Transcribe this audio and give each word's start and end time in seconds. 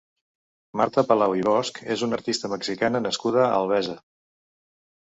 Marta 0.81 1.03
Palau 1.11 1.35
i 1.41 1.45
Bosch 1.49 1.83
és 1.97 2.05
una 2.09 2.19
artista 2.21 2.53
mexicana 2.55 3.05
nascuda 3.09 3.47
a 3.47 3.53
Albesa. 3.61 3.99